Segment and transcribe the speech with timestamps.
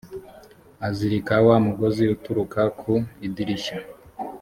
[0.87, 2.93] azirika wa mugozi utukura ku
[3.27, 3.75] idirishya.